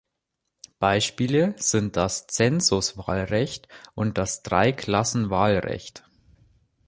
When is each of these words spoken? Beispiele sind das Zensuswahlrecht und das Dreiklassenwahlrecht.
Beispiele 0.79 1.53
sind 1.57 1.95
das 1.95 2.25
Zensuswahlrecht 2.25 3.67
und 3.93 4.17
das 4.17 4.41
Dreiklassenwahlrecht. 4.41 6.09